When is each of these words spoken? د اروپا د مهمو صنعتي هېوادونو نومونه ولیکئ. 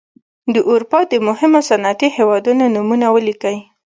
د 0.53 0.55
اروپا 0.69 0.99
د 1.11 1.13
مهمو 1.27 1.59
صنعتي 1.69 2.07
هېوادونو 2.17 2.63
نومونه 2.75 3.07
ولیکئ. 3.15 3.57